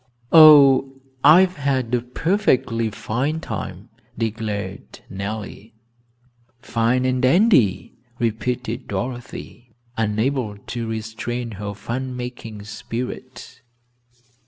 "Oh, 0.31 0.95
I've 1.23 1.57
had 1.57 1.93
a 1.93 2.01
perfectly 2.01 2.89
fine 2.89 3.39
time," 3.39 3.89
declared 4.17 5.01
Nellie. 5.11 5.75
"Fine 6.59 7.05
and 7.05 7.21
dandy," 7.21 7.93
repeated 8.17 8.87
Dorothy, 8.87 9.73
unable 9.97 10.57
to 10.57 10.87
restrain 10.87 11.51
her 11.51 11.75
fun 11.75 12.17
making 12.17 12.63
spirit. 12.63 13.61